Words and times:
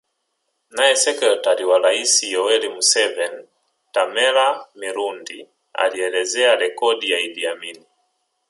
Naye 0.75 0.95
sekretari 1.05 1.63
wa 1.69 1.77
rais 1.85 2.13
Yoweri 2.33 2.69
Museveni 2.75 3.43
Tamale 3.93 4.47
Mirundi 4.79 5.47
alielezea 5.73 6.55
rekodi 6.55 7.11
ya 7.11 7.19
Idi 7.19 7.47
Amin 7.47 7.83